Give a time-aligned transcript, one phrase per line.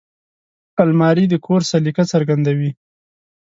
[0.83, 2.71] الماري د کور سلیقه څرګندوي